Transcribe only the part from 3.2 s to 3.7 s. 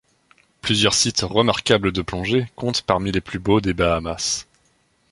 plus beaux